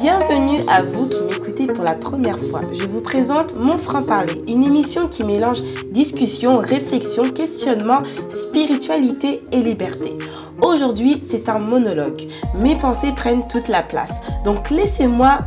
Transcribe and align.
Bienvenue 0.00 0.60
à 0.66 0.80
vous 0.80 1.10
qui 1.10 1.20
m'écoutez 1.20 1.66
pour 1.66 1.84
la 1.84 1.92
première 1.92 2.38
fois. 2.38 2.62
Je 2.72 2.86
vous 2.86 3.02
présente 3.02 3.56
Mon 3.56 3.76
franc-parler, 3.76 4.42
une 4.48 4.64
émission 4.64 5.06
qui 5.06 5.24
mélange 5.24 5.60
discussion, 5.90 6.56
réflexion, 6.56 7.24
questionnement, 7.24 7.98
spiritualité 8.30 9.42
et 9.52 9.60
liberté. 9.60 10.14
Aujourd'hui, 10.62 11.20
c'est 11.22 11.50
un 11.50 11.58
monologue. 11.58 12.22
Mes 12.54 12.78
pensées 12.78 13.12
prennent 13.12 13.46
toute 13.46 13.68
la 13.68 13.82
place. 13.82 14.14
Donc 14.42 14.70
laissez-moi 14.70 15.38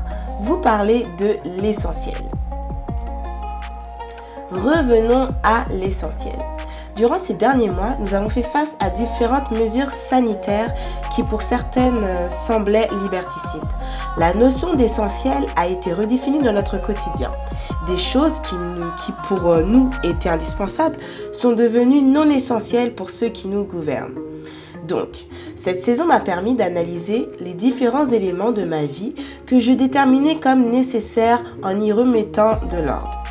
vous 0.44 0.58
parler 0.58 1.08
de 1.18 1.36
l'essentiel. 1.60 2.22
Revenons 4.52 5.30
à 5.42 5.66
l'essentiel. 5.72 6.38
Durant 6.96 7.18
ces 7.18 7.34
derniers 7.34 7.70
mois, 7.70 7.96
nous 8.00 8.14
avons 8.14 8.30
fait 8.30 8.44
face 8.44 8.76
à 8.80 8.92
différentes 8.92 9.50
mesures 9.50 9.90
sanitaires 9.90 10.72
qui 11.16 11.24
pour 11.24 11.42
certaines 11.42 12.04
euh, 12.04 12.30
semblaient 12.30 12.88
liberticides. 13.02 13.64
La 14.18 14.34
notion 14.36 14.76
d'essentiel 14.76 15.46
a 15.56 15.68
été 15.68 15.92
redéfinie 15.92 16.38
dans 16.38 16.54
notre 16.54 16.80
quotidien. 16.80 17.32
Des 17.88 17.98
choses 17.98 18.40
qui, 18.42 19.12
pour 19.28 19.48
euh, 19.48 19.64
nous 19.64 19.90
étaient 20.04 20.30
indispensables 20.30 20.98
sont 21.32 21.54
devenues 21.54 22.04
non 22.04 22.30
essentielles 22.30 22.94
pour 22.94 23.10
ceux 23.10 23.30
qui 23.30 23.48
nous 23.48 23.64
gouvernent. 23.64 24.20
Donc, 24.88 25.26
cette 25.56 25.82
saison 25.82 26.06
m'a 26.06 26.20
permis 26.20 26.54
d'analyser 26.54 27.28
les 27.40 27.54
différents 27.54 28.08
éléments 28.08 28.52
de 28.52 28.66
ma 28.66 28.86
vie 28.86 29.16
que 29.48 29.60
je 29.60 29.72
déterminais 29.72 30.40
comme 30.40 30.70
nécessaires 30.70 31.42
en 31.64 31.80
y 31.80 31.92
remettant 31.92 32.60
de 32.72 32.86
l'ordre 32.86 33.23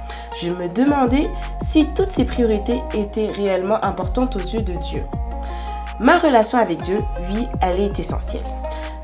je 0.42 0.50
me 0.50 0.68
demandais 0.68 1.30
si 1.62 1.86
toutes 1.94 2.10
ces 2.10 2.24
priorités 2.24 2.82
étaient 2.94 3.30
réellement 3.30 3.82
importantes 3.84 4.34
aux 4.34 4.40
yeux 4.40 4.62
de 4.62 4.74
Dieu. 4.74 5.04
Ma 6.00 6.18
relation 6.18 6.58
avec 6.58 6.80
Dieu, 6.82 6.98
oui, 7.30 7.46
elle 7.60 7.78
est 7.78 7.98
essentielle. 8.00 8.42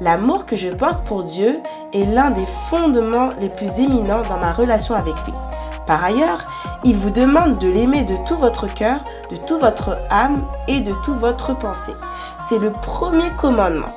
L'amour 0.01 0.47
que 0.47 0.57
je 0.57 0.69
porte 0.69 1.05
pour 1.07 1.23
Dieu 1.23 1.61
est 1.93 2.05
l'un 2.13 2.31
des 2.31 2.47
fondements 2.71 3.31
les 3.41 3.51
plus 3.51 3.79
éminents 3.79 4.23
dans 4.29 4.39
ma 4.39 4.53
relation 4.53 4.97
avec 4.97 5.15
lui. 5.27 5.33
Par 5.87 6.03
ailleurs, 6.03 6.45
il 6.83 6.97
vous 6.97 7.11
demande 7.11 7.59
de 7.59 7.69
l'aimer 7.69 8.03
de 8.03 8.17
tout 8.27 8.37
votre 8.37 8.73
cœur, 8.73 8.99
de 9.31 9.37
toute 9.37 9.61
votre 9.61 9.97
âme 10.11 10.45
et 10.67 10.81
de 10.81 10.93
toute 11.05 11.19
votre 11.19 11.57
pensée. 11.57 11.95
C'est 12.49 12.59
le 12.59 12.73
premier 12.73 13.31
commandement. 13.37 13.89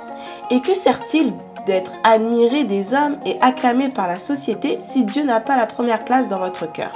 Et 0.52 0.62
que 0.62 0.75
sert-il 0.75 1.34
d'être 1.66 1.92
admiré 2.04 2.64
des 2.64 2.94
hommes 2.94 3.17
et 3.26 3.38
acclamé 3.42 3.90
par 3.90 4.08
la 4.08 4.20
société 4.20 4.78
si 4.81 5.04
Dieu 5.04 5.23
n'a 5.23 5.40
pas 5.40 5.58
la 5.58 5.66
première 5.66 6.06
place 6.06 6.30
dans 6.30 6.40
votre 6.40 6.72
cœur 6.72 6.92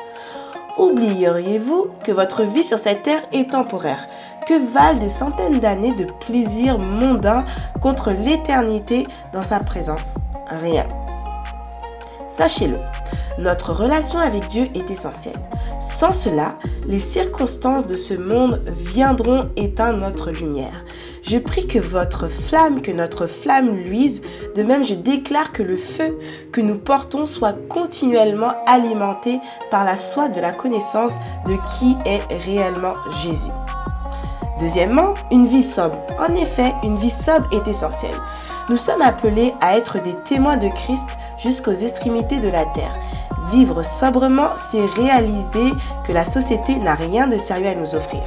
Oublieriez-vous 0.77 1.88
que 2.03 2.11
votre 2.11 2.44
vie 2.44 2.63
sur 2.63 2.77
cette 2.77 3.03
terre 3.03 3.23
est 3.31 3.52
temporaire 3.52 4.07
Que 4.47 4.53
valent 4.73 4.99
des 4.99 5.09
centaines 5.09 5.59
d'années 5.59 5.94
de 5.94 6.05
plaisir 6.25 6.77
mondain 6.77 7.45
contre 7.81 8.11
l'éternité 8.11 9.07
dans 9.33 9.41
sa 9.41 9.59
présence? 9.59 10.16
Rien. 10.49 10.85
Sachez-le, 12.27 12.77
notre 13.39 13.73
relation 13.73 14.19
avec 14.19 14.47
Dieu 14.47 14.69
est 14.75 14.91
essentielle. 14.91 15.39
Sans 15.79 16.11
cela, 16.11 16.55
les 16.88 17.00
circonstances 17.00 17.85
de 17.85 17.95
ce 17.95 18.13
monde 18.13 18.61
viendront 18.67 19.50
éteindre 19.55 20.00
notre 20.00 20.31
lumière. 20.31 20.84
Je 21.27 21.39
prie 21.39 21.65
que 21.65 21.79
votre 21.79 22.27
flamme, 22.27 22.83
que 22.83 22.91
notre 22.91 23.25
flamme 23.25 23.75
luise. 23.77 24.21
De 24.55 24.61
même, 24.61 24.85
je 24.85 24.93
déclare 24.93 25.51
que 25.51 25.63
le 25.63 25.75
feu 25.75 26.19
que 26.51 26.61
nous 26.61 26.77
portons 26.77 27.25
soit 27.25 27.55
continuellement 27.67 28.53
alimenté 28.67 29.39
par 29.71 29.85
la 29.85 29.97
soif 29.97 30.31
de 30.33 30.39
la 30.39 30.51
connaissance 30.51 31.13
de 31.47 31.55
qui 31.79 31.95
est 32.07 32.21
réellement 32.45 32.93
Jésus. 33.23 33.49
Deuxièmement, 34.59 35.15
une 35.31 35.47
vie 35.47 35.63
sobre. 35.63 35.97
En 36.19 36.33
effet, 36.35 36.73
une 36.83 36.97
vie 36.97 37.09
sobre 37.09 37.49
est 37.51 37.67
essentielle. 37.67 38.21
Nous 38.69 38.77
sommes 38.77 39.01
appelés 39.01 39.53
à 39.61 39.77
être 39.77 40.00
des 40.01 40.13
témoins 40.25 40.57
de 40.57 40.67
Christ 40.67 41.07
jusqu'aux 41.39 41.73
extrémités 41.73 42.38
de 42.38 42.50
la 42.50 42.66
terre. 42.66 42.94
Vivre 43.51 43.83
sobrement, 43.83 44.50
c'est 44.57 44.85
réaliser 44.85 45.72
que 46.06 46.11
la 46.11 46.25
société 46.25 46.75
n'a 46.75 46.95
rien 46.95 47.28
de 47.28 47.38
sérieux 47.38 47.67
à 47.67 47.75
nous 47.75 47.95
offrir 47.95 48.22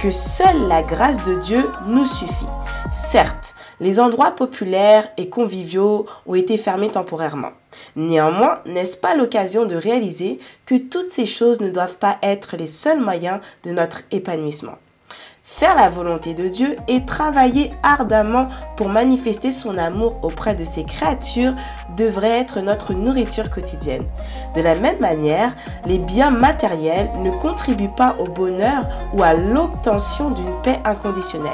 que 0.00 0.10
seule 0.10 0.66
la 0.68 0.82
grâce 0.82 1.22
de 1.24 1.34
Dieu 1.34 1.70
nous 1.86 2.04
suffit. 2.04 2.46
Certes, 2.92 3.54
les 3.80 4.00
endroits 4.00 4.32
populaires 4.32 5.08
et 5.16 5.28
conviviaux 5.28 6.06
ont 6.26 6.34
été 6.34 6.56
fermés 6.58 6.90
temporairement. 6.90 7.52
Néanmoins, 7.94 8.60
n'est-ce 8.66 8.96
pas 8.96 9.14
l'occasion 9.14 9.66
de 9.66 9.76
réaliser 9.76 10.38
que 10.64 10.76
toutes 10.76 11.12
ces 11.12 11.26
choses 11.26 11.60
ne 11.60 11.70
doivent 11.70 11.96
pas 11.96 12.18
être 12.22 12.56
les 12.56 12.66
seuls 12.66 13.00
moyens 13.00 13.40
de 13.64 13.72
notre 13.72 14.02
épanouissement? 14.10 14.76
Faire 15.48 15.76
la 15.76 15.88
volonté 15.88 16.34
de 16.34 16.48
Dieu 16.48 16.74
et 16.88 17.06
travailler 17.06 17.70
ardemment 17.84 18.48
pour 18.76 18.88
manifester 18.88 19.52
son 19.52 19.78
amour 19.78 20.16
auprès 20.22 20.56
de 20.56 20.64
ses 20.64 20.82
créatures 20.82 21.54
devrait 21.96 22.40
être 22.40 22.60
notre 22.60 22.92
nourriture 22.92 23.48
quotidienne. 23.48 24.04
De 24.56 24.60
la 24.60 24.74
même 24.74 24.98
manière, 24.98 25.52
les 25.86 25.98
biens 25.98 26.32
matériels 26.32 27.08
ne 27.22 27.30
contribuent 27.30 27.94
pas 27.96 28.16
au 28.18 28.24
bonheur 28.24 28.86
ou 29.14 29.22
à 29.22 29.34
l'obtention 29.34 30.30
d'une 30.30 30.62
paix 30.62 30.80
inconditionnelle. 30.84 31.52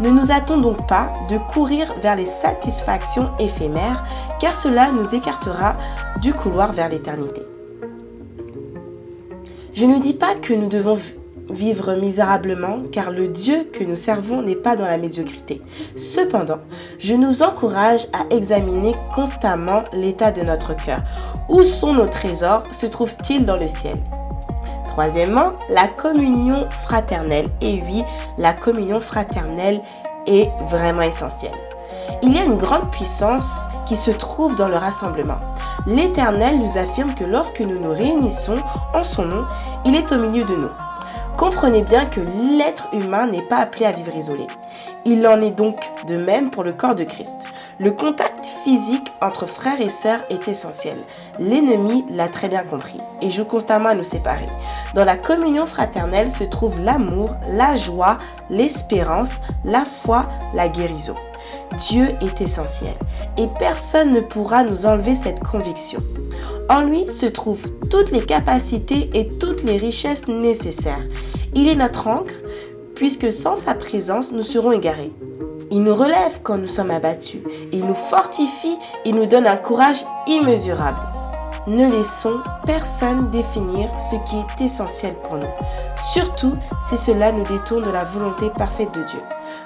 Ne 0.00 0.08
nous 0.08 0.32
attendons 0.32 0.74
pas 0.74 1.12
de 1.30 1.36
courir 1.36 1.94
vers 2.00 2.16
les 2.16 2.26
satisfactions 2.26 3.30
éphémères 3.38 4.02
car 4.40 4.56
cela 4.56 4.90
nous 4.90 5.14
écartera 5.14 5.76
du 6.22 6.32
couloir 6.32 6.72
vers 6.72 6.88
l'éternité. 6.88 7.42
Je 9.74 9.84
ne 9.84 10.00
dis 10.00 10.14
pas 10.14 10.34
que 10.34 10.54
nous 10.54 10.68
devons 10.68 10.98
vivre 11.50 11.94
misérablement 11.94 12.80
car 12.92 13.10
le 13.10 13.28
Dieu 13.28 13.68
que 13.72 13.84
nous 13.84 13.96
servons 13.96 14.42
n'est 14.42 14.56
pas 14.56 14.76
dans 14.76 14.86
la 14.86 14.98
médiocrité. 14.98 15.62
Cependant, 15.96 16.58
je 16.98 17.14
nous 17.14 17.42
encourage 17.42 18.06
à 18.12 18.34
examiner 18.34 18.94
constamment 19.14 19.84
l'état 19.92 20.32
de 20.32 20.42
notre 20.42 20.74
cœur. 20.76 21.00
Où 21.48 21.64
sont 21.64 21.94
nos 21.94 22.06
trésors 22.06 22.64
Se 22.72 22.86
trouvent-ils 22.86 23.44
dans 23.44 23.56
le 23.56 23.68
ciel? 23.68 23.96
Troisièmement, 24.86 25.52
la 25.68 25.88
communion 25.88 26.68
fraternelle. 26.84 27.48
Et 27.60 27.80
oui, 27.82 28.02
la 28.38 28.52
communion 28.52 28.98
fraternelle 28.98 29.80
est 30.26 30.48
vraiment 30.70 31.02
essentielle. 31.02 31.52
Il 32.22 32.34
y 32.34 32.38
a 32.38 32.44
une 32.44 32.56
grande 32.56 32.90
puissance 32.90 33.68
qui 33.86 33.96
se 33.96 34.10
trouve 34.10 34.56
dans 34.56 34.68
le 34.68 34.76
rassemblement. 34.76 35.38
L'Éternel 35.86 36.58
nous 36.58 36.78
affirme 36.78 37.14
que 37.14 37.24
lorsque 37.24 37.60
nous 37.60 37.78
nous 37.78 37.92
réunissons 37.92 38.56
en 38.94 39.04
son 39.04 39.26
nom, 39.26 39.44
il 39.84 39.94
est 39.94 40.10
au 40.12 40.16
milieu 40.16 40.44
de 40.44 40.56
nous. 40.56 40.70
Comprenez 41.36 41.82
bien 41.82 42.06
que 42.06 42.20
l'être 42.56 42.88
humain 42.94 43.26
n'est 43.26 43.42
pas 43.42 43.58
appelé 43.58 43.84
à 43.84 43.92
vivre 43.92 44.14
isolé. 44.16 44.46
Il 45.04 45.26
en 45.26 45.40
est 45.42 45.50
donc 45.50 45.76
de 46.06 46.16
même 46.16 46.50
pour 46.50 46.64
le 46.64 46.72
corps 46.72 46.94
de 46.94 47.04
Christ. 47.04 47.34
Le 47.78 47.92
contact 47.92 48.46
physique 48.64 49.12
entre 49.20 49.44
frères 49.44 49.82
et 49.82 49.90
sœurs 49.90 50.20
est 50.30 50.48
essentiel. 50.48 50.96
L'ennemi 51.38 52.06
l'a 52.10 52.28
très 52.28 52.48
bien 52.48 52.64
compris 52.64 52.98
et 53.20 53.30
joue 53.30 53.44
constamment 53.44 53.90
à 53.90 53.94
nous 53.94 54.02
séparer. 54.02 54.46
Dans 54.94 55.04
la 55.04 55.18
communion 55.18 55.66
fraternelle 55.66 56.30
se 56.30 56.44
trouve 56.44 56.80
l'amour, 56.80 57.36
la 57.52 57.76
joie, 57.76 58.16
l'espérance, 58.48 59.40
la 59.62 59.84
foi, 59.84 60.22
la 60.54 60.68
guérison. 60.68 61.16
Dieu 61.76 62.08
est 62.22 62.40
essentiel 62.40 62.94
et 63.36 63.46
personne 63.58 64.12
ne 64.12 64.20
pourra 64.20 64.64
nous 64.64 64.86
enlever 64.86 65.14
cette 65.14 65.44
conviction. 65.44 66.00
En 66.68 66.82
lui 66.82 67.08
se 67.08 67.26
trouvent 67.26 67.70
toutes 67.90 68.10
les 68.10 68.24
capacités 68.24 69.08
et 69.14 69.28
toutes 69.28 69.62
les 69.62 69.76
richesses 69.76 70.26
nécessaires. 70.26 71.04
Il 71.54 71.68
est 71.68 71.76
notre 71.76 72.08
encre, 72.08 72.34
puisque 72.96 73.32
sans 73.32 73.56
sa 73.56 73.74
présence, 73.74 74.32
nous 74.32 74.42
serons 74.42 74.72
égarés. 74.72 75.12
Il 75.70 75.82
nous 75.82 75.94
relève 75.94 76.40
quand 76.42 76.58
nous 76.58 76.68
sommes 76.68 76.90
abattus. 76.90 77.40
Il 77.72 77.86
nous 77.86 77.94
fortifie 77.94 78.76
et 79.04 79.12
nous 79.12 79.26
donne 79.26 79.46
un 79.46 79.56
courage 79.56 80.04
immesurable. 80.26 80.98
Ne 81.68 81.90
laissons 81.90 82.38
personne 82.64 83.30
définir 83.30 83.88
ce 83.98 84.16
qui 84.28 84.36
est 84.36 84.64
essentiel 84.64 85.14
pour 85.22 85.36
nous, 85.36 85.48
surtout 86.12 86.52
si 86.88 86.96
cela 86.96 87.32
nous 87.32 87.44
détourne 87.44 87.84
de 87.84 87.90
la 87.90 88.04
volonté 88.04 88.50
parfaite 88.50 88.92
de 88.92 89.02
Dieu. 89.02 89.20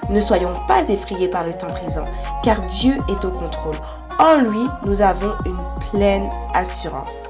Ne 0.09 0.19
soyons 0.19 0.53
pas 0.67 0.87
effrayés 0.89 1.27
par 1.27 1.45
le 1.45 1.53
temps 1.53 1.67
présent, 1.67 2.05
car 2.43 2.59
Dieu 2.61 2.95
est 3.07 3.23
au 3.23 3.29
contrôle. 3.29 3.75
En 4.17 4.37
lui, 4.37 4.67
nous 4.85 5.01
avons 5.01 5.33
une 5.45 5.70
pleine 5.91 6.29
assurance. 6.55 7.27